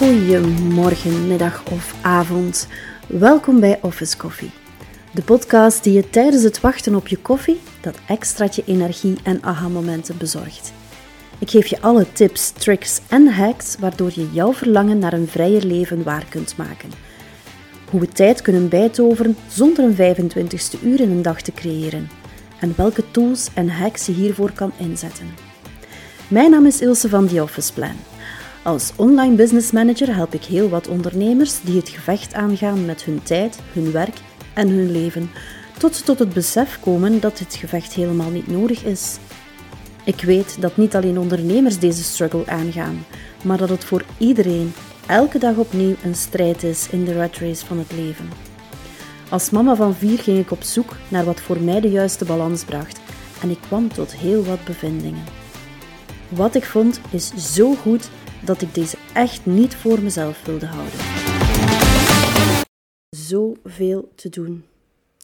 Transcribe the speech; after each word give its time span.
Goedemorgen, 0.00 1.26
middag 1.26 1.62
of 1.70 1.94
avond. 2.02 2.68
Welkom 3.06 3.60
bij 3.60 3.78
Office 3.82 4.16
Coffee. 4.16 4.50
De 5.12 5.22
podcast 5.22 5.84
die 5.84 5.92
je 5.92 6.10
tijdens 6.10 6.42
het 6.42 6.60
wachten 6.60 6.94
op 6.94 7.08
je 7.08 7.16
koffie 7.16 7.60
dat 7.80 7.98
extraatje 8.06 8.62
energie 8.66 9.16
en 9.22 9.42
aha-momenten 9.42 10.16
bezorgt. 10.18 10.72
Ik 11.38 11.50
geef 11.50 11.66
je 11.66 11.80
alle 11.80 12.12
tips, 12.12 12.50
tricks 12.50 13.00
en 13.08 13.26
hacks 13.26 13.76
waardoor 13.78 14.10
je 14.14 14.30
jouw 14.32 14.52
verlangen 14.52 14.98
naar 14.98 15.12
een 15.12 15.28
vrijer 15.28 15.64
leven 15.64 16.02
waar 16.02 16.24
kunt 16.28 16.56
maken. 16.56 16.90
Hoe 17.90 18.00
we 18.00 18.08
tijd 18.08 18.42
kunnen 18.42 18.68
bijtoveren 18.68 19.36
zonder 19.48 19.84
een 19.84 20.16
25ste 20.16 20.82
uur 20.82 21.00
in 21.00 21.10
een 21.10 21.22
dag 21.22 21.42
te 21.42 21.52
creëren. 21.52 22.10
En 22.60 22.72
welke 22.76 23.10
tools 23.10 23.48
en 23.54 23.68
hacks 23.68 24.06
je 24.06 24.12
hiervoor 24.12 24.52
kan 24.52 24.72
inzetten. 24.76 25.26
Mijn 26.28 26.50
naam 26.50 26.66
is 26.66 26.80
Ilse 26.80 27.08
van 27.08 27.26
The 27.26 27.42
Office 27.42 27.72
Plan. 27.72 27.96
Als 28.62 28.92
online 28.96 29.34
business 29.34 29.70
manager 29.70 30.14
help 30.14 30.34
ik 30.34 30.44
heel 30.44 30.68
wat 30.68 30.88
ondernemers 30.88 31.60
die 31.60 31.76
het 31.76 31.88
gevecht 31.88 32.34
aangaan 32.34 32.84
met 32.84 33.04
hun 33.04 33.22
tijd, 33.22 33.58
hun 33.72 33.92
werk 33.92 34.16
en 34.54 34.68
hun 34.68 34.90
leven, 34.90 35.30
tot 35.78 35.96
ze 35.96 36.02
tot 36.02 36.18
het 36.18 36.32
besef 36.32 36.80
komen 36.80 37.20
dat 37.20 37.38
dit 37.38 37.54
gevecht 37.54 37.92
helemaal 37.92 38.30
niet 38.30 38.46
nodig 38.46 38.84
is. 38.84 39.18
Ik 40.04 40.20
weet 40.20 40.60
dat 40.60 40.76
niet 40.76 40.94
alleen 40.94 41.18
ondernemers 41.18 41.78
deze 41.78 42.02
struggle 42.02 42.46
aangaan, 42.46 43.06
maar 43.44 43.58
dat 43.58 43.68
het 43.68 43.84
voor 43.84 44.04
iedereen 44.18 44.72
elke 45.06 45.38
dag 45.38 45.56
opnieuw 45.56 45.94
een 46.04 46.14
strijd 46.14 46.62
is 46.62 46.88
in 46.90 47.04
de 47.04 47.14
rat 47.14 47.36
race 47.36 47.66
van 47.66 47.78
het 47.78 47.92
leven. 47.92 48.28
Als 49.28 49.50
mama 49.50 49.74
van 49.74 49.94
vier 49.94 50.18
ging 50.18 50.38
ik 50.38 50.50
op 50.50 50.62
zoek 50.62 50.96
naar 51.08 51.24
wat 51.24 51.40
voor 51.40 51.60
mij 51.60 51.80
de 51.80 51.90
juiste 51.90 52.24
balans 52.24 52.64
bracht 52.64 53.00
en 53.42 53.50
ik 53.50 53.58
kwam 53.60 53.92
tot 53.92 54.14
heel 54.14 54.44
wat 54.44 54.64
bevindingen. 54.64 55.24
Wat 56.28 56.54
ik 56.54 56.64
vond 56.64 57.00
is 57.10 57.54
zo 57.54 57.74
goed 57.74 58.10
dat 58.44 58.62
ik 58.62 58.74
deze 58.74 58.96
echt 59.14 59.46
niet 59.46 59.76
voor 59.76 60.02
mezelf 60.02 60.44
wilde 60.44 60.66
houden. 60.66 60.98
Zoveel 63.08 64.12
te 64.14 64.28
doen. 64.28 64.64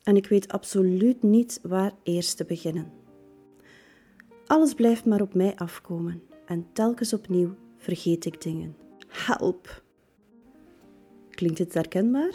En 0.03 0.17
ik 0.17 0.27
weet 0.27 0.53
absoluut 0.53 1.23
niet 1.23 1.61
waar 1.63 1.93
eerst 2.03 2.37
te 2.37 2.45
beginnen. 2.45 2.93
Alles 4.47 4.75
blijft 4.75 5.05
maar 5.05 5.21
op 5.21 5.35
mij 5.35 5.55
afkomen 5.57 6.23
en 6.47 6.67
telkens 6.73 7.13
opnieuw 7.13 7.55
vergeet 7.77 8.25
ik 8.25 8.43
dingen. 8.43 8.77
Help! 9.09 9.83
Klinkt 11.31 11.59
het 11.59 11.75
herkenbaar? 11.75 12.35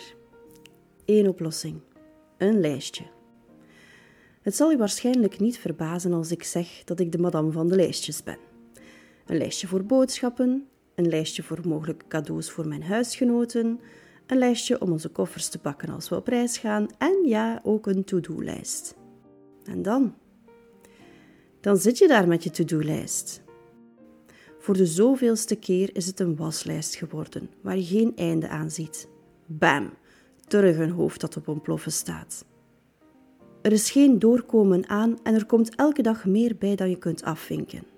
Eén 1.05 1.27
oplossing: 1.27 1.79
een 2.37 2.59
lijstje. 2.59 3.03
Het 4.41 4.55
zal 4.55 4.71
je 4.71 4.77
waarschijnlijk 4.77 5.39
niet 5.39 5.59
verbazen 5.59 6.13
als 6.13 6.31
ik 6.31 6.43
zeg 6.43 6.83
dat 6.83 6.99
ik 6.99 7.11
de 7.11 7.17
madame 7.17 7.51
van 7.51 7.67
de 7.67 7.75
lijstjes 7.75 8.23
ben. 8.23 8.50
Een 9.31 9.37
lijstje 9.37 9.67
voor 9.67 9.83
boodschappen, 9.83 10.67
een 10.95 11.09
lijstje 11.09 11.43
voor 11.43 11.59
mogelijke 11.67 12.07
cadeaus 12.07 12.51
voor 12.51 12.67
mijn 12.67 12.83
huisgenoten, 12.83 13.79
een 14.27 14.37
lijstje 14.37 14.81
om 14.81 14.91
onze 14.91 15.09
koffers 15.09 15.49
te 15.49 15.59
pakken 15.59 15.89
als 15.89 16.09
we 16.09 16.15
op 16.15 16.27
reis 16.27 16.57
gaan 16.57 16.87
en 16.97 17.23
ja, 17.25 17.61
ook 17.63 17.87
een 17.87 18.03
to-do-lijst. 18.03 18.95
En 19.63 19.81
dan? 19.81 20.15
Dan 21.61 21.77
zit 21.77 21.97
je 21.97 22.07
daar 22.07 22.27
met 22.27 22.43
je 22.43 22.49
to-do-lijst. 22.49 23.41
Voor 24.59 24.77
de 24.77 24.85
zoveelste 24.85 25.55
keer 25.55 25.95
is 25.95 26.05
het 26.05 26.19
een 26.19 26.35
waslijst 26.35 26.95
geworden 26.95 27.49
waar 27.61 27.77
je 27.77 27.83
geen 27.83 28.15
einde 28.15 28.47
aan 28.47 28.71
ziet. 28.71 29.07
Bam! 29.45 29.93
Terug 30.47 30.77
een 30.77 30.91
hoofd 30.91 31.21
dat 31.21 31.37
op 31.37 31.47
ontploffen 31.47 31.91
staat. 31.91 32.45
Er 33.61 33.71
is 33.71 33.91
geen 33.91 34.19
doorkomen 34.19 34.89
aan 34.89 35.19
en 35.23 35.33
er 35.33 35.45
komt 35.45 35.75
elke 35.75 36.01
dag 36.01 36.25
meer 36.25 36.55
bij 36.57 36.75
dan 36.75 36.89
je 36.89 36.97
kunt 36.97 37.23
afvinken. 37.23 37.90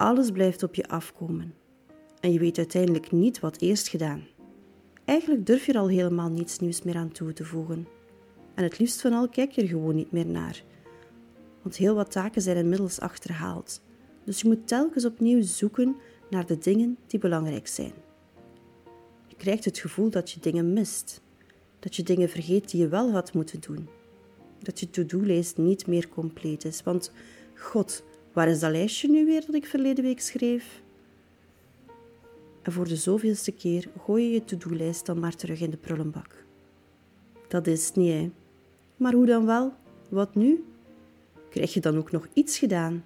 Alles 0.00 0.30
blijft 0.30 0.62
op 0.62 0.74
je 0.74 0.88
afkomen 0.88 1.54
en 2.20 2.32
je 2.32 2.38
weet 2.38 2.58
uiteindelijk 2.58 3.12
niet 3.12 3.40
wat 3.40 3.60
eerst 3.60 3.88
gedaan. 3.88 4.26
Eigenlijk 5.04 5.46
durf 5.46 5.66
je 5.66 5.72
er 5.72 5.78
al 5.78 5.88
helemaal 5.88 6.28
niets 6.28 6.58
nieuws 6.58 6.82
meer 6.82 6.96
aan 6.96 7.12
toe 7.12 7.32
te 7.32 7.44
voegen. 7.44 7.88
En 8.54 8.64
het 8.64 8.78
liefst 8.78 9.00
van 9.00 9.12
al 9.12 9.28
kijk 9.28 9.50
je 9.50 9.62
er 9.62 9.68
gewoon 9.68 9.94
niet 9.94 10.12
meer 10.12 10.26
naar. 10.26 10.62
Want 11.62 11.76
heel 11.76 11.94
wat 11.94 12.10
taken 12.10 12.42
zijn 12.42 12.56
inmiddels 12.56 13.00
achterhaald. 13.00 13.82
Dus 14.24 14.40
je 14.40 14.48
moet 14.48 14.68
telkens 14.68 15.04
opnieuw 15.04 15.42
zoeken 15.42 15.96
naar 16.30 16.46
de 16.46 16.58
dingen 16.58 16.96
die 17.06 17.20
belangrijk 17.20 17.68
zijn. 17.68 17.92
Je 19.26 19.36
krijgt 19.36 19.64
het 19.64 19.78
gevoel 19.78 20.10
dat 20.10 20.30
je 20.30 20.40
dingen 20.40 20.72
mist. 20.72 21.20
Dat 21.78 21.96
je 21.96 22.02
dingen 22.02 22.28
vergeet 22.28 22.70
die 22.70 22.80
je 22.80 22.88
wel 22.88 23.10
had 23.10 23.32
moeten 23.32 23.60
doen. 23.60 23.88
Dat 24.58 24.80
je 24.80 24.90
to-do-lijst 24.90 25.56
niet 25.56 25.86
meer 25.86 26.08
compleet 26.08 26.64
is. 26.64 26.82
Want 26.82 27.12
god, 27.54 28.02
waar 28.32 28.48
is 28.48 28.60
dat 28.60 28.70
lijstje 28.70 29.08
nu 29.08 29.24
weer 29.24 29.46
dat 29.46 29.54
ik 29.54 29.66
verleden 29.66 30.04
week 30.04 30.20
schreef? 30.20 30.82
En 32.62 32.72
voor 32.72 32.88
de 32.88 32.96
zoveelste 32.96 33.52
keer 33.52 33.88
gooi 34.04 34.24
je 34.24 34.30
je 34.30 34.44
to-do-lijst 34.44 35.06
dan 35.06 35.18
maar 35.18 35.36
terug 35.36 35.60
in 35.60 35.70
de 35.70 35.76
prullenbak. 35.76 36.44
Dat 37.48 37.66
is 37.66 37.92
niet, 37.92 38.12
hè. 38.12 38.30
Maar 38.96 39.12
hoe 39.12 39.26
dan 39.26 39.46
wel? 39.46 39.72
Wat 40.08 40.34
nu? 40.34 40.64
Krijg 41.50 41.74
je 41.74 41.80
dan 41.80 41.96
ook 41.96 42.10
nog 42.10 42.28
iets 42.32 42.58
gedaan? 42.58 43.04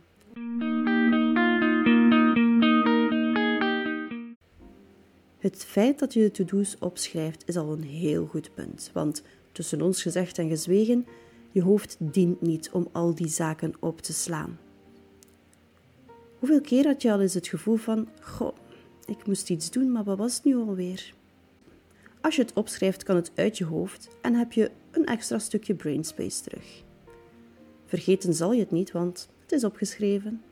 Het 5.38 5.64
feit 5.64 5.98
dat 5.98 6.12
je 6.12 6.20
de 6.20 6.30
to-do's 6.30 6.76
opschrijft 6.80 7.48
is 7.48 7.56
al 7.56 7.72
een 7.72 7.82
heel 7.82 8.26
goed 8.26 8.54
punt, 8.54 8.90
want 8.92 9.22
tussen 9.52 9.82
ons 9.82 10.02
gezegd 10.02 10.38
en 10.38 10.48
gezwegen, 10.48 11.06
je 11.50 11.62
hoofd 11.62 11.96
dient 11.98 12.40
niet 12.40 12.70
om 12.70 12.88
al 12.92 13.14
die 13.14 13.28
zaken 13.28 13.74
op 13.80 14.00
te 14.00 14.12
slaan. 14.12 14.58
Hoeveel 16.44 16.62
keer 16.62 16.86
had 16.86 17.02
je 17.02 17.12
al 17.12 17.20
eens 17.20 17.34
het 17.34 17.48
gevoel 17.48 17.76
van: 17.76 18.08
Goh, 18.20 18.56
ik 19.04 19.26
moest 19.26 19.50
iets 19.50 19.70
doen, 19.70 19.92
maar 19.92 20.04
wat 20.04 20.18
was 20.18 20.34
het 20.34 20.44
nu 20.44 20.56
alweer? 20.56 21.14
Als 22.20 22.36
je 22.36 22.42
het 22.42 22.52
opschrijft, 22.52 23.02
kan 23.02 23.16
het 23.16 23.32
uit 23.34 23.58
je 23.58 23.64
hoofd 23.64 24.08
en 24.22 24.34
heb 24.34 24.52
je 24.52 24.70
een 24.90 25.06
extra 25.06 25.38
stukje 25.38 25.74
brainspace 25.74 26.42
terug. 26.42 26.82
Vergeten 27.86 28.34
zal 28.34 28.52
je 28.52 28.60
het 28.60 28.70
niet, 28.70 28.92
want 28.92 29.28
het 29.42 29.52
is 29.52 29.64
opgeschreven. 29.64 30.42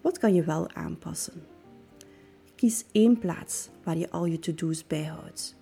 Wat 0.00 0.18
kan 0.18 0.34
je 0.34 0.42
wel 0.44 0.70
aanpassen? 0.70 1.46
Kies 2.54 2.84
één 2.92 3.18
plaats 3.18 3.68
waar 3.84 3.96
je 3.96 4.10
al 4.10 4.24
je 4.24 4.38
to-do's 4.38 4.86
bijhoudt. 4.86 5.56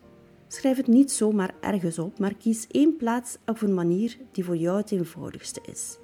Schrijf 0.52 0.76
het 0.76 0.86
niet 0.86 1.10
zomaar 1.12 1.54
ergens 1.60 1.98
op, 1.98 2.18
maar 2.18 2.34
kies 2.34 2.66
één 2.70 2.96
plaats 2.96 3.36
op 3.46 3.62
een 3.62 3.74
manier 3.74 4.16
die 4.32 4.44
voor 4.44 4.56
jou 4.56 4.76
het 4.76 4.90
eenvoudigste 4.90 5.60
is. 5.70 5.98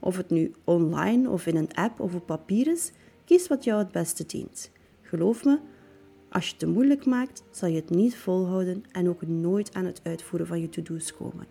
Of 0.00 0.16
het 0.16 0.30
nu 0.30 0.52
online 0.64 1.30
of 1.30 1.46
in 1.46 1.56
een 1.56 1.74
app 1.74 2.00
of 2.00 2.14
op 2.14 2.26
papier 2.26 2.66
is, 2.66 2.90
kies 3.24 3.48
wat 3.48 3.64
jou 3.64 3.78
het 3.78 3.92
beste 3.92 4.26
dient. 4.26 4.70
Geloof 5.02 5.44
me, 5.44 5.58
als 6.28 6.44
je 6.44 6.50
het 6.50 6.58
te 6.58 6.66
moeilijk 6.66 7.06
maakt, 7.06 7.42
zal 7.50 7.68
je 7.68 7.76
het 7.76 7.90
niet 7.90 8.16
volhouden 8.16 8.84
en 8.92 9.08
ook 9.08 9.26
nooit 9.26 9.74
aan 9.74 9.84
het 9.84 10.00
uitvoeren 10.02 10.46
van 10.46 10.60
je 10.60 10.68
to-do's 10.68 11.12
komen. 11.12 11.46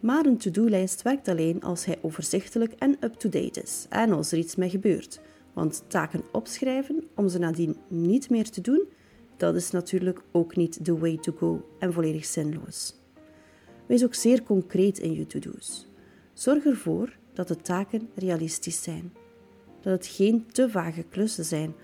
Maar 0.00 0.26
een 0.26 0.38
to-do-lijst 0.38 1.02
werkt 1.02 1.28
alleen 1.28 1.62
als 1.62 1.84
hij 1.84 1.98
overzichtelijk 2.02 2.72
en 2.72 2.96
up-to-date 3.00 3.62
is 3.62 3.86
en 3.88 4.12
als 4.12 4.32
er 4.32 4.38
iets 4.38 4.56
mee 4.56 4.70
gebeurt. 4.70 5.20
Want 5.54 5.84
taken 5.86 6.22
opschrijven 6.32 7.04
om 7.14 7.28
ze 7.28 7.38
nadien 7.38 7.76
niet 7.88 8.30
meer 8.30 8.50
te 8.50 8.60
doen, 8.60 8.88
dat 9.36 9.54
is 9.54 9.70
natuurlijk 9.70 10.22
ook 10.32 10.56
niet 10.56 10.84
the 10.84 10.98
way 10.98 11.16
to 11.16 11.32
go 11.32 11.68
en 11.78 11.92
volledig 11.92 12.24
zinloos. 12.24 12.94
Wees 13.86 14.04
ook 14.04 14.14
zeer 14.14 14.42
concreet 14.42 14.98
in 14.98 15.14
je 15.14 15.26
to-do's. 15.26 15.86
Zorg 16.32 16.64
ervoor 16.64 17.16
dat 17.32 17.48
de 17.48 17.56
taken 17.56 18.08
realistisch 18.14 18.82
zijn. 18.82 19.12
Dat 19.80 19.92
het 19.92 20.06
geen 20.06 20.46
te 20.52 20.70
vage 20.70 21.02
klussen 21.02 21.44
zijn 21.44 21.74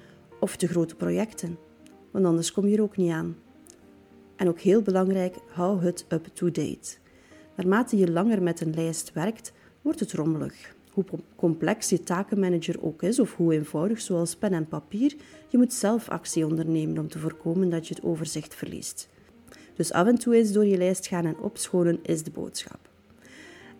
of 0.40 0.56
te 0.56 0.66
grote 0.66 0.96
projecten, 0.96 1.58
want 2.10 2.24
anders 2.24 2.52
kom 2.52 2.66
je 2.66 2.76
er 2.76 2.82
ook 2.82 2.96
niet 2.96 3.12
aan. 3.12 3.36
En 4.36 4.48
ook 4.48 4.60
heel 4.60 4.82
belangrijk, 4.82 5.36
hou 5.46 5.82
het 5.82 6.04
up-to-date. 6.08 6.96
Naarmate 7.56 7.96
je 7.96 8.10
langer 8.10 8.42
met 8.42 8.60
een 8.60 8.74
lijst 8.74 9.12
werkt, 9.12 9.52
wordt 9.82 10.00
het 10.00 10.12
rommelig. 10.12 10.74
Hoe 10.90 11.04
complex 11.36 11.88
je 11.88 12.02
takenmanager 12.02 12.82
ook 12.82 13.02
is, 13.02 13.18
of 13.18 13.36
hoe 13.36 13.54
eenvoudig, 13.54 14.00
zoals 14.00 14.36
pen 14.36 14.52
en 14.52 14.68
papier, 14.68 15.14
je 15.48 15.58
moet 15.58 15.72
zelf 15.72 16.08
actie 16.08 16.46
ondernemen 16.46 16.98
om 16.98 17.08
te 17.08 17.18
voorkomen 17.18 17.70
dat 17.70 17.88
je 17.88 17.94
het 17.94 18.04
overzicht 18.04 18.54
verliest. 18.54 19.08
Dus 19.74 19.92
af 19.92 20.06
en 20.06 20.18
toe 20.18 20.34
eens 20.34 20.52
door 20.52 20.66
je 20.66 20.76
lijst 20.76 21.06
gaan 21.06 21.26
en 21.26 21.38
opschonen 21.38 21.98
is 22.02 22.22
de 22.22 22.30
boodschap. 22.30 22.88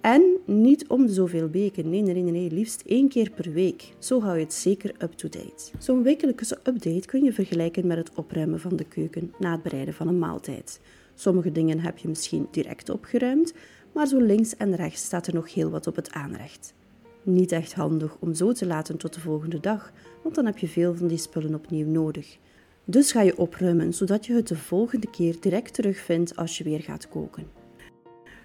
En 0.01 0.23
niet 0.47 0.89
om 0.89 1.09
zoveel 1.09 1.51
weken, 1.51 1.91
nee, 1.91 2.03
nee, 2.03 2.23
nee, 2.23 2.51
liefst 2.51 2.83
één 2.87 3.09
keer 3.09 3.31
per 3.31 3.53
week. 3.53 3.93
Zo 3.99 4.21
hou 4.21 4.37
je 4.37 4.45
het 4.45 4.55
zeker 4.55 4.95
up-to-date. 4.99 5.71
Zo'n 5.79 6.03
wekelijkse 6.03 6.59
update 6.65 7.07
kun 7.07 7.25
je 7.25 7.33
vergelijken 7.33 7.87
met 7.87 7.97
het 7.99 8.15
opruimen 8.15 8.61
van 8.61 8.77
de 8.77 8.85
keuken 8.85 9.35
na 9.39 9.53
het 9.53 9.62
bereiden 9.62 9.95
van 9.95 10.09
een 10.09 10.19
maaltijd. 10.19 10.81
Sommige 11.15 11.53
dingen 11.53 11.81
heb 11.81 11.99
je 11.99 12.09
misschien 12.09 12.49
direct 12.51 12.89
opgeruimd, 12.89 13.55
maar 13.93 14.07
zo 14.07 14.19
links 14.19 14.57
en 14.57 14.77
rechts 14.77 15.05
staat 15.05 15.27
er 15.27 15.35
nog 15.35 15.55
heel 15.55 15.71
wat 15.71 15.87
op 15.87 15.97
het 15.97 16.12
aanrecht. 16.12 16.75
Niet 17.23 17.53
echt 17.53 17.73
handig 17.73 18.17
om 18.19 18.35
zo 18.35 18.53
te 18.53 18.67
laten 18.67 18.97
tot 18.97 19.15
de 19.15 19.21
volgende 19.21 19.61
dag, 19.61 19.93
want 20.23 20.35
dan 20.35 20.47
heb 20.47 20.59
je 20.59 20.69
veel 20.69 20.95
van 20.95 21.07
die 21.07 21.19
spullen 21.19 21.55
opnieuw 21.55 21.87
nodig. 21.87 22.39
Dus 22.85 23.13
ga 23.13 23.21
je 23.23 23.39
opruimen, 23.39 23.95
zodat 23.95 24.27
je 24.27 24.33
het 24.33 24.49
de 24.49 24.57
volgende 24.57 25.11
keer 25.11 25.37
direct 25.41 25.75
terugvindt 25.75 26.37
als 26.37 26.59
je 26.59 26.65
weer 26.65 26.81
gaat 26.81 27.09
koken. 27.09 27.47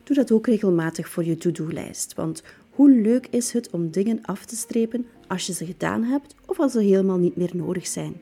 Doe 0.04 0.16
dat 0.16 0.31
ook 0.31 0.48
regelmatig 0.48 1.10
voor 1.10 1.25
je 1.25 1.38
to-do-lijst, 1.38 2.13
want 2.13 2.44
hoe 2.69 2.89
leuk 2.89 3.27
is 3.27 3.51
het 3.51 3.69
om 3.69 3.92
dingen 3.92 4.19
af 4.22 4.45
te 4.45 4.56
strepen 4.56 5.06
als 5.27 5.45
je 5.45 5.54
ze 5.54 5.66
gedaan 5.66 6.04
hebt 6.04 6.36
of 6.45 6.60
als 6.60 6.72
ze 6.72 6.81
helemaal 6.81 7.18
niet 7.18 7.36
meer 7.36 7.51
nodig 7.54 7.88
zijn. 7.88 8.22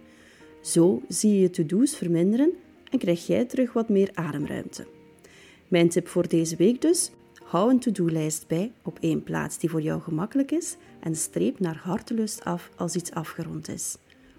Zo 0.61 1.01
zie 1.07 1.33
je 1.33 1.39
je 1.39 1.49
to-do's 1.49 1.95
verminderen 1.95 2.51
en 2.89 2.99
krijg 2.99 3.27
jij 3.27 3.45
terug 3.45 3.73
wat 3.73 3.89
meer 3.89 4.09
ademruimte. 4.13 4.85
Mijn 5.67 5.89
tip 5.89 6.07
voor 6.07 6.27
deze 6.27 6.55
week 6.55 6.81
dus: 6.81 7.11
hou 7.53 7.69
een 7.69 7.79
to-do-lijst 7.79 8.47
bij 8.47 8.71
op 8.83 8.97
één 8.99 9.23
plaats 9.23 9.57
die 9.57 9.69
voor 9.69 9.81
jou 9.81 10.01
gemakkelijk 10.01 10.51
is 10.51 10.75
en 10.99 11.15
streep 11.15 11.59
naar 11.59 11.81
hartelust 11.83 12.43
af 12.43 12.69
als 12.75 12.95
iets 12.95 13.11
afgerond 13.11 13.67
is. 13.67 13.97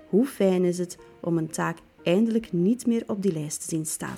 Hoe 0.08 0.26
fijn 0.26 0.64
is 0.64 0.78
het 0.78 0.98
om 1.20 1.38
een 1.38 1.50
taak 1.50 1.78
eindelijk 2.02 2.52
niet 2.52 2.86
meer 2.86 3.04
op 3.06 3.22
die 3.22 3.32
lijst 3.32 3.60
te 3.60 3.68
zien 3.68 3.86
staan? 3.86 4.16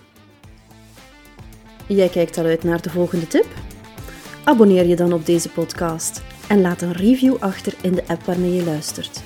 Jij 1.89 2.09
kijkt 2.09 2.39
al 2.39 2.45
uit 2.45 2.65
naar 2.65 2.83
de 2.83 2.91
volgende 2.91 3.27
tip? 3.27 3.47
Abonneer 4.45 4.87
je 4.87 4.97
dan 4.97 5.13
op 5.13 5.27
deze 5.27 5.51
podcast 5.51 6.23
en 6.49 6.61
laat 6.61 6.83
een 6.83 6.93
review 6.93 7.37
achter 7.39 7.75
in 7.83 7.93
de 7.93 8.09
app 8.09 8.23
waarmee 8.23 8.55
je 8.55 8.65
luistert. 8.65 9.23